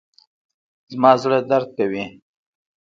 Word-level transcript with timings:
زما 0.91 1.11
زړه 1.21 1.39
درد 1.49 1.69
کوي 1.77 2.05